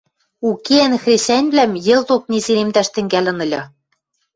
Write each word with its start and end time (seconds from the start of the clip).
укеӓн 0.47 0.93
хресӓньвлӓм 1.01 1.71
йӹлток 1.87 2.23
незеремдӓш 2.31 2.87
тӹнгӓлӹн 2.93 3.37
ыльы. 3.45 3.61